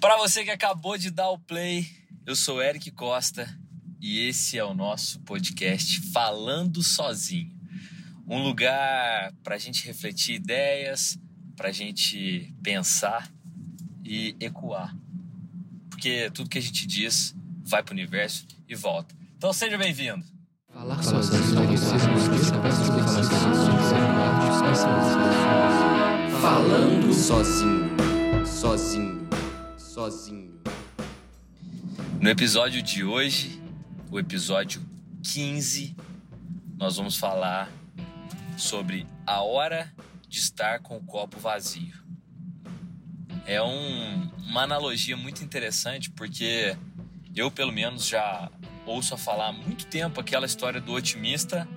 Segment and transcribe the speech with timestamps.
[0.00, 1.86] Para você que acabou de dar o play,
[2.24, 3.46] eu sou Eric Costa
[4.00, 7.54] e esse é o nosso podcast Falando Sozinho.
[8.26, 11.18] Um lugar para a gente refletir ideias,
[11.54, 13.30] para a gente pensar
[14.02, 14.96] e ecoar.
[15.90, 19.14] Porque tudo que a gente diz vai para o universo e volta.
[19.36, 20.24] Então seja bem-vindo.
[20.72, 21.42] Falar sozinho.
[26.40, 27.89] Falando sozinho, sozinho,
[30.00, 30.58] sozinho.
[32.22, 33.60] No episódio de hoje,
[34.10, 34.80] o episódio
[35.22, 35.94] 15,
[36.78, 37.70] nós vamos falar
[38.56, 39.92] sobre a hora
[40.26, 41.92] de estar com o copo vazio.
[43.44, 46.74] É um, uma analogia muito interessante porque
[47.36, 48.50] eu, pelo menos, já
[48.86, 51.68] ouço a falar há muito tempo aquela história do otimista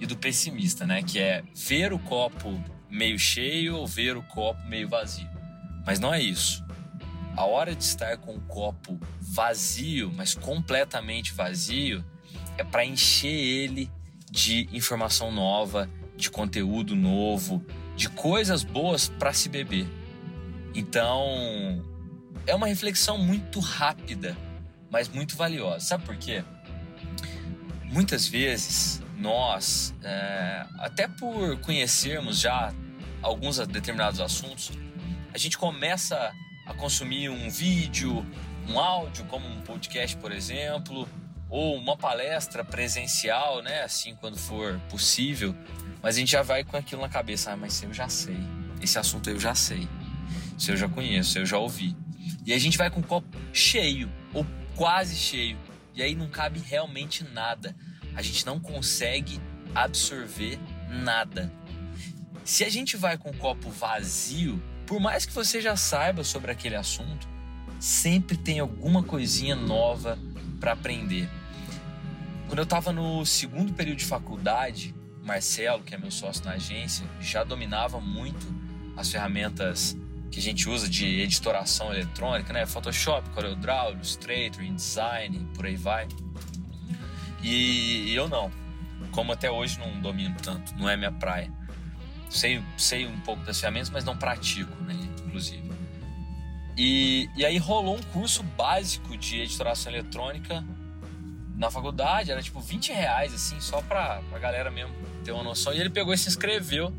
[0.00, 1.04] e do pessimista, né?
[1.04, 5.30] Que é ver o copo meio cheio ou ver o copo meio vazio.
[5.86, 6.68] Mas não é isso.
[7.36, 12.04] A hora de estar com o copo vazio, mas completamente vazio,
[12.58, 13.90] é para encher ele
[14.30, 17.64] de informação nova, de conteúdo novo,
[17.96, 19.86] de coisas boas para se beber.
[20.74, 21.84] Então,
[22.46, 24.36] é uma reflexão muito rápida,
[24.90, 25.80] mas muito valiosa.
[25.80, 26.44] Sabe por quê?
[27.84, 32.72] Muitas vezes nós, é, até por conhecermos já
[33.20, 34.72] alguns determinados assuntos,
[35.32, 36.32] a gente começa a
[36.74, 38.24] consumir um vídeo,
[38.68, 41.08] um áudio, como um podcast, por exemplo,
[41.48, 43.82] ou uma palestra presencial, né?
[43.82, 45.54] Assim, quando for possível.
[46.02, 47.52] Mas a gente já vai com aquilo na cabeça.
[47.52, 48.38] Ah, mas eu já sei.
[48.80, 49.86] Esse assunto eu já sei.
[50.56, 51.96] Isso eu já conheço, eu já ouvi.
[52.46, 54.46] E a gente vai com o copo cheio, ou
[54.76, 55.58] quase cheio.
[55.94, 57.74] E aí não cabe realmente nada.
[58.14, 59.40] A gente não consegue
[59.74, 61.52] absorver nada.
[62.44, 66.50] Se a gente vai com o copo vazio, por mais que você já saiba sobre
[66.50, 67.28] aquele assunto,
[67.78, 70.18] sempre tem alguma coisinha nova
[70.58, 71.30] para aprender.
[72.48, 77.06] Quando eu estava no segundo período de faculdade, Marcelo, que é meu sócio na agência,
[77.20, 78.44] já dominava muito
[78.96, 79.96] as ferramentas
[80.28, 82.66] que a gente usa de editoração eletrônica, né?
[82.66, 86.08] Photoshop, CorelDRAW, Illustrator, InDesign, por aí vai.
[87.44, 88.50] E eu não.
[89.12, 91.59] Como até hoje não domino tanto, não é minha praia.
[92.30, 94.94] Sei, sei um pouco das ferramentas, mas não pratico, né?
[95.26, 95.70] Inclusive.
[96.76, 100.64] E, e aí rolou um curso básico de editoração eletrônica
[101.56, 105.74] na faculdade, era tipo 20 reais, assim, só pra, pra galera mesmo ter uma noção.
[105.74, 106.90] E ele pegou e se inscreveu.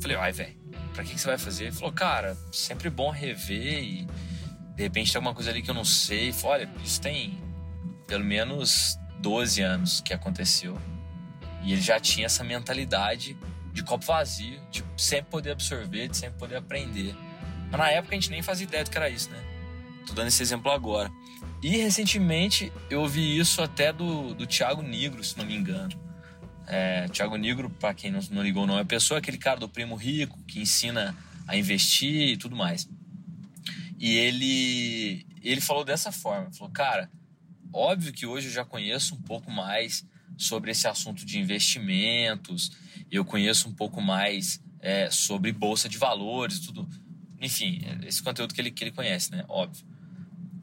[0.00, 0.56] falei, ai, velho,
[0.94, 1.64] pra que, que você vai fazer?
[1.64, 4.08] Ele falou, cara, sempre bom rever e
[4.74, 6.32] de repente tem alguma coisa ali que eu não sei.
[6.32, 7.38] falei, olha, isso tem
[8.06, 10.78] pelo menos 12 anos que aconteceu.
[11.62, 13.36] E ele já tinha essa mentalidade
[13.72, 17.14] de copo vazio, de sempre poder absorver, de sempre poder aprender.
[17.70, 19.42] Mas na época a gente nem fazia ideia do que era isso, né?
[20.06, 21.10] Tô dando esse exemplo agora.
[21.62, 25.98] E recentemente eu ouvi isso até do, do Thiago Negro, se não me engano.
[26.66, 29.94] É, Thiago Negro, para quem não, não ligou, não é pessoa, aquele cara do primo
[29.94, 31.16] rico que ensina
[31.46, 32.88] a investir e tudo mais.
[33.98, 37.10] E ele, ele falou dessa forma: falou, cara,
[37.72, 40.06] óbvio que hoje eu já conheço um pouco mais
[40.38, 42.72] sobre esse assunto de investimentos,
[43.16, 46.88] eu conheço um pouco mais é, sobre bolsa de valores, tudo.
[47.40, 49.44] Enfim, esse conteúdo que ele, que ele conhece, né?
[49.48, 49.84] Óbvio.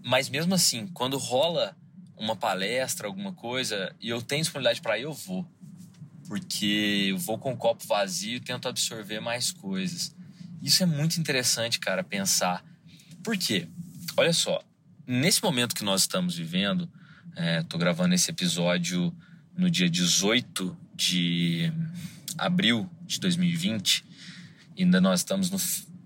[0.03, 1.75] Mas mesmo assim, quando rola
[2.15, 5.45] uma palestra, alguma coisa, e eu tenho disponibilidade para ir, eu vou.
[6.27, 10.15] Porque eu vou com o copo vazio e tento absorver mais coisas.
[10.61, 12.63] Isso é muito interessante, cara, pensar.
[13.23, 13.67] Por quê?
[14.15, 14.61] Olha só,
[15.05, 16.89] nesse momento que nós estamos vivendo,
[17.61, 19.15] estou é, gravando esse episódio
[19.55, 21.71] no dia 18 de
[22.37, 24.05] abril de 2020.
[24.77, 25.57] Ainda nós estamos no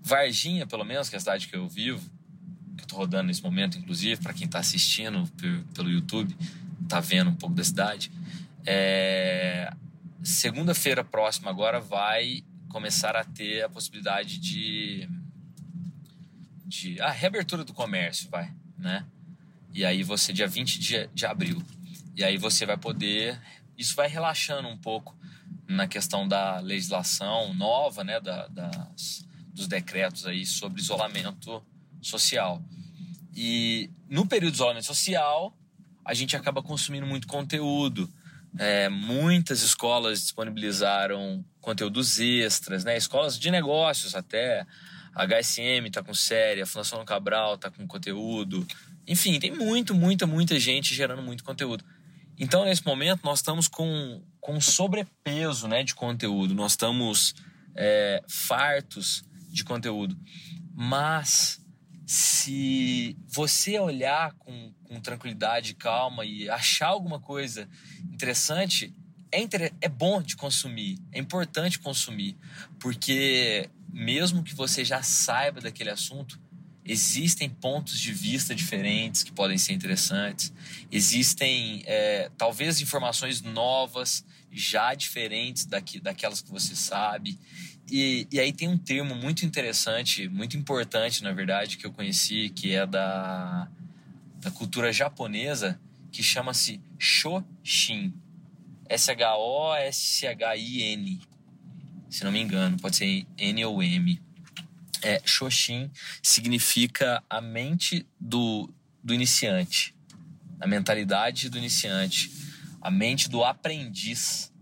[0.02, 2.00] Varginha, pelo menos, que é a cidade que eu vivo,
[2.76, 5.28] que eu tô rodando nesse momento, inclusive, para quem está assistindo
[5.74, 6.36] pelo YouTube,
[6.88, 8.10] tá vendo um pouco da cidade.
[8.64, 9.72] É...
[10.22, 15.08] Segunda-feira próxima agora vai começar a ter a possibilidade de
[16.64, 19.04] de a reabertura do comércio, vai, né?
[19.74, 21.62] E aí você dia 20 de, de abril.
[22.16, 23.38] E aí você vai poder
[23.76, 25.16] isso vai relaxando um pouco
[25.72, 31.62] na questão da legislação nova, né, da, das, dos decretos aí sobre isolamento
[32.00, 32.62] social.
[33.34, 35.56] E no período de isolamento social,
[36.04, 38.08] a gente acaba consumindo muito conteúdo.
[38.58, 42.96] É, muitas escolas disponibilizaram conteúdos extras, né?
[42.96, 44.66] Escolas de negócios até.
[45.14, 48.66] A HSM tá com série, a Fundação Cabral tá com conteúdo.
[49.06, 51.84] Enfim, tem muito, muita, muita gente gerando muito conteúdo.
[52.42, 57.36] Então, nesse momento, nós estamos com, com sobrepeso né, de conteúdo, nós estamos
[57.72, 60.18] é, fartos de conteúdo.
[60.74, 61.64] Mas,
[62.04, 67.68] se você olhar com, com tranquilidade, calma e achar alguma coisa
[68.12, 68.92] interessante,
[69.30, 69.72] é, inter...
[69.80, 72.36] é bom de consumir, é importante consumir,
[72.80, 76.40] porque mesmo que você já saiba daquele assunto,
[76.84, 80.52] existem pontos de vista diferentes que podem ser interessantes,
[80.90, 87.38] existem é, talvez informações novas, já diferentes daqui, daquelas que você sabe.
[87.90, 92.50] E, e aí tem um termo muito interessante, muito importante, na verdade, que eu conheci,
[92.50, 93.68] que é da,
[94.36, 95.80] da cultura japonesa,
[96.10, 98.12] que chama-se Shoshin.
[98.88, 99.92] S-H-O-S-H-I-N.
[102.10, 104.20] Se não me engano, pode ser N ou M.
[105.02, 105.90] É, Shoshin
[106.22, 108.72] significa a mente do,
[109.02, 109.94] do iniciante,
[110.60, 112.30] a mentalidade do iniciante,
[112.80, 114.52] a mente do aprendiz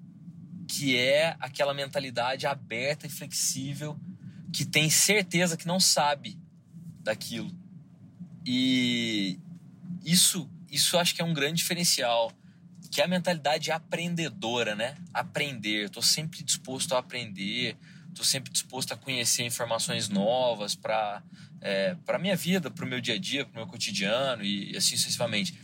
[0.70, 3.98] que é aquela mentalidade aberta e flexível
[4.52, 6.38] que tem certeza que não sabe
[7.02, 7.52] daquilo.
[8.46, 9.38] E
[10.04, 12.32] isso, isso acho que é um grande diferencial,
[12.90, 14.96] que é a mentalidade aprendedora, né?
[15.12, 17.76] Aprender, estou sempre disposto a aprender,
[18.10, 21.22] estou sempre disposto a conhecer informações novas para
[21.60, 24.76] é, para minha vida, para o meu dia a dia, para o meu cotidiano e
[24.76, 25.54] assim sucessivamente.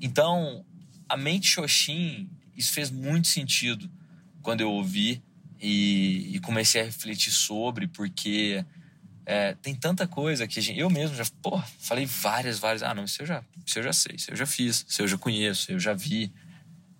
[0.00, 0.64] Então,
[1.08, 3.90] a mente Xoxin, isso fez muito sentido
[4.42, 5.22] quando eu ouvi
[5.60, 8.64] e, e comecei a refletir sobre, porque
[9.26, 12.82] é, tem tanta coisa que gente, eu mesmo já, pô, falei várias, várias.
[12.82, 15.08] Ah, não, isso eu já, isso eu já sei, isso eu já fiz, isso eu
[15.08, 16.32] já conheço, eu já vi.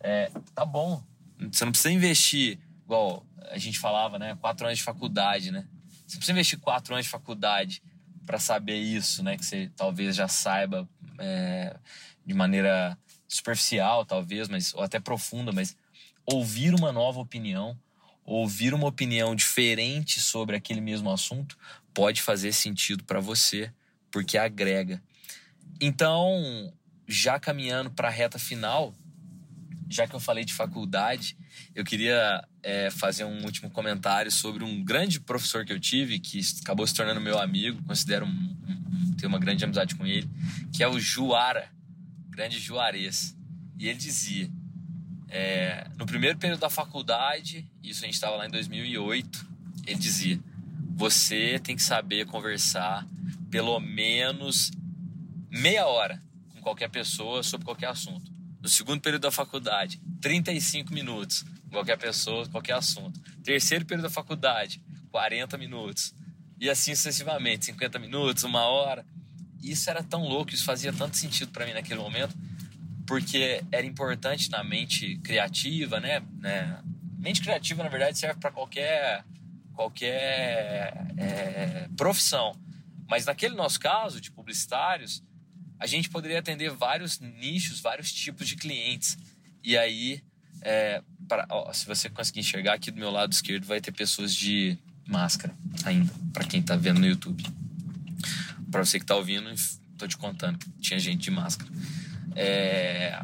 [0.00, 1.02] É, tá bom.
[1.50, 4.36] Você não precisa investir, igual a gente falava, né?
[4.40, 5.66] Quatro anos de faculdade, né?
[6.06, 7.82] Você precisa investir quatro anos de faculdade
[8.26, 9.36] para saber isso, né?
[9.36, 10.88] Que você talvez já saiba
[11.18, 11.76] é,
[12.24, 12.96] de maneira
[13.26, 15.76] superficial, talvez, mas ou até profunda, mas
[16.24, 17.78] ouvir uma nova opinião,
[18.24, 21.58] ouvir uma opinião diferente sobre aquele mesmo assunto
[21.92, 23.72] pode fazer sentido para você,
[24.10, 25.02] porque agrega.
[25.80, 26.72] Então,
[27.06, 28.94] já caminhando para a reta final,
[29.88, 31.36] já que eu falei de faculdade,
[31.74, 36.40] eu queria é, fazer um último comentário sobre um grande professor que eu tive, que
[36.62, 40.28] acabou se tornando meu amigo, considero um, um, ter uma grande amizade com ele,
[40.72, 41.70] que é o Juara,
[42.28, 43.36] grande Juarez.
[43.78, 44.50] E ele dizia:
[45.28, 49.46] é, no primeiro período da faculdade, isso a gente estava lá em 2008,
[49.86, 50.40] ele dizia:
[50.96, 53.06] você tem que saber conversar
[53.50, 54.72] pelo menos
[55.50, 56.20] meia hora
[56.52, 58.33] com qualquer pessoa sobre qualquer assunto.
[58.64, 63.20] No segundo período da faculdade, 35 minutos qualquer pessoa, qualquer assunto.
[63.42, 66.14] Terceiro período da faculdade, 40 minutos.
[66.58, 69.04] E assim sucessivamente, 50 minutos, uma hora.
[69.62, 72.34] Isso era tão louco, isso fazia tanto sentido para mim naquele momento
[73.06, 76.22] porque era importante na mente criativa, né?
[76.38, 76.80] né?
[77.18, 79.24] Mente criativa, na verdade, serve para qualquer,
[79.74, 82.56] qualquer é, profissão.
[83.06, 85.22] Mas naquele nosso caso, de publicitários,
[85.84, 89.18] a gente poderia atender vários nichos, vários tipos de clientes.
[89.62, 90.22] E aí,
[90.62, 94.34] é, pra, ó, se você conseguir enxergar aqui do meu lado esquerdo, vai ter pessoas
[94.34, 95.54] de máscara
[95.84, 97.44] ainda, para quem está vendo no YouTube.
[98.70, 101.70] Para você que está ouvindo, estou te contando que tinha gente de máscara.
[102.34, 103.22] É...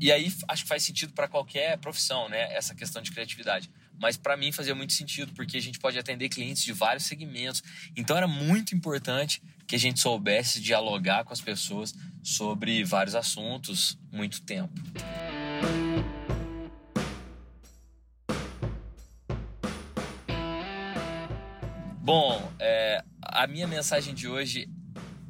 [0.00, 2.50] E aí acho que faz sentido para qualquer profissão, né?
[2.54, 3.70] Essa questão de criatividade.
[4.00, 7.62] Mas para mim fazia muito sentido, porque a gente pode atender clientes de vários segmentos.
[7.96, 13.98] Então era muito importante que a gente soubesse dialogar com as pessoas sobre vários assuntos
[14.12, 14.72] muito tempo.
[22.00, 24.68] Bom, é, a minha mensagem de hoje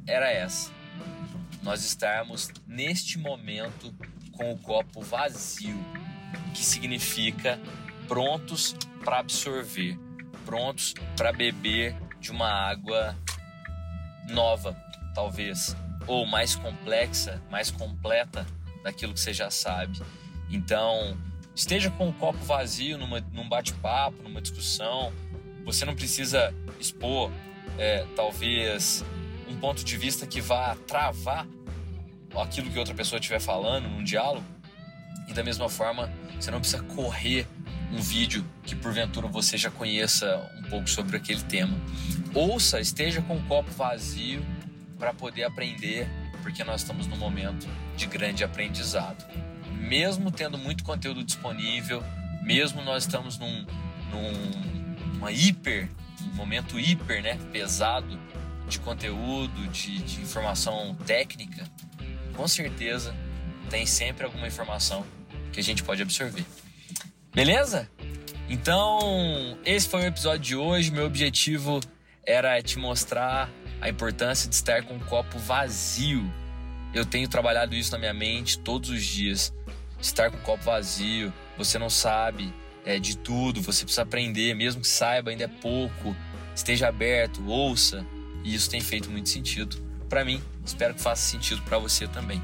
[0.05, 0.75] era essa
[1.65, 3.91] nós estarmos neste momento
[4.33, 5.83] com o copo vazio,
[6.53, 7.59] que significa
[8.07, 9.97] prontos para absorver,
[10.45, 13.15] prontos para beber de uma água
[14.29, 14.75] nova,
[15.13, 15.75] talvez,
[16.07, 18.45] ou mais complexa, mais completa
[18.83, 20.01] daquilo que você já sabe.
[20.49, 21.17] Então,
[21.55, 25.11] esteja com o copo vazio numa, num bate-papo, numa discussão.
[25.63, 27.31] Você não precisa expor,
[27.77, 29.03] é, talvez,
[29.47, 31.47] um ponto de vista que vá travar
[32.35, 34.45] aquilo que outra pessoa estiver falando num diálogo.
[35.27, 37.47] E da mesma forma, você não precisa correr
[37.91, 41.77] um vídeo que porventura você já conheça um pouco sobre aquele tema.
[42.33, 44.45] Ouça, esteja com o copo vazio
[44.97, 46.07] para poder aprender,
[46.41, 49.25] porque nós estamos num momento de grande aprendizado.
[49.79, 52.03] Mesmo tendo muito conteúdo disponível,
[52.41, 53.65] mesmo nós estamos num,
[54.11, 55.89] num uma hiper,
[56.21, 58.19] um momento hiper, né, pesado
[58.67, 61.63] de conteúdo, de, de informação técnica,
[62.35, 63.15] com certeza
[63.69, 65.05] tem sempre alguma informação
[65.51, 66.45] que a gente pode absorver.
[67.35, 67.89] Beleza?
[68.49, 70.89] Então, esse foi o episódio de hoje.
[70.89, 71.81] Meu objetivo
[72.25, 73.49] era te mostrar
[73.81, 76.23] a importância de estar com o copo vazio.
[76.93, 79.53] Eu tenho trabalhado isso na minha mente todos os dias.
[79.99, 82.53] Estar com o copo vazio, você não sabe
[82.85, 86.15] é, de tudo, você precisa aprender, mesmo que saiba, ainda é pouco.
[86.55, 88.05] Esteja aberto, ouça,
[88.45, 89.75] e isso tem feito muito sentido
[90.07, 90.41] para mim.
[90.65, 92.41] Espero que faça sentido para você também.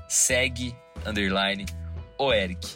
[0.08, 0.74] segue
[1.06, 1.66] underline
[2.18, 2.66] o Eric.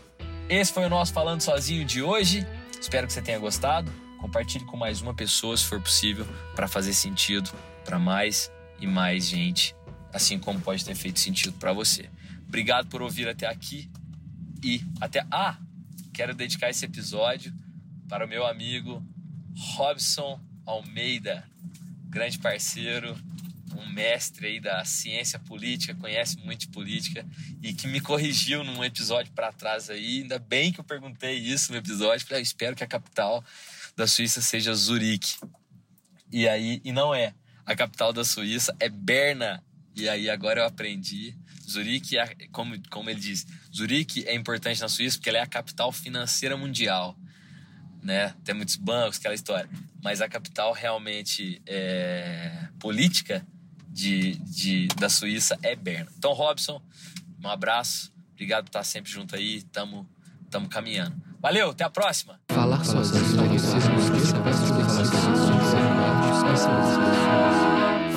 [0.48, 2.46] Esse foi o nosso Falando Sozinho de hoje.
[2.80, 3.90] Espero que você tenha gostado.
[4.18, 6.26] Compartilhe com mais uma pessoa, se for possível,
[6.56, 7.50] para fazer sentido
[7.84, 8.50] para mais
[8.80, 9.74] e mais gente,
[10.12, 12.10] assim como pode ter feito sentido para você.
[12.46, 13.88] Obrigado por ouvir até aqui
[14.62, 15.24] e até.
[15.30, 15.56] Ah!
[16.12, 17.54] Quero dedicar esse episódio
[18.08, 19.02] para o meu amigo
[19.58, 21.44] Robson Almeida,
[22.08, 23.18] grande parceiro,
[23.76, 27.26] um mestre aí da ciência política, conhece muito de política
[27.62, 30.22] e que me corrigiu num episódio para trás aí.
[30.22, 32.26] Ainda bem que eu perguntei isso no episódio.
[32.26, 33.44] Falei, ah, espero que a capital
[33.96, 35.36] da Suíça seja Zurique.
[36.30, 37.34] E aí, e não é.
[37.66, 39.62] A capital da Suíça é Berna.
[39.94, 41.36] E aí agora eu aprendi
[41.68, 45.46] Zurique, é, como, como ele diz, Zurique é importante na Suíça porque ela é a
[45.46, 47.18] capital financeira mundial.
[48.02, 48.34] Né?
[48.44, 49.68] Tem muitos bancos, aquela história.
[50.02, 53.46] Mas a capital realmente é, política
[53.88, 56.10] de, de, da Suíça é Berna.
[56.16, 56.80] Então, Robson,
[57.42, 58.12] um abraço.
[58.32, 59.62] Obrigado por estar sempre junto aí.
[59.64, 60.08] Tamo,
[60.50, 61.16] tamo caminhando.
[61.40, 62.40] Valeu, até a próxima.
[62.48, 63.24] Falar sozinho.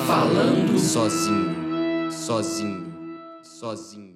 [0.06, 2.12] Falando sozinho.
[2.12, 2.92] Sozinho
[3.62, 4.11] sozinho.